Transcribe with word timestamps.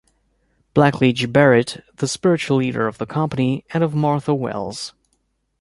Blackleach 0.73 1.31
Burritt, 1.31 1.83
the 1.97 2.07
spiritual 2.07 2.57
leader 2.57 2.87
of 2.87 2.97
the 2.97 3.05
company, 3.05 3.63
and 3.69 3.83
of 3.83 3.93
Martha 3.93 4.33
Welles. 4.33 4.95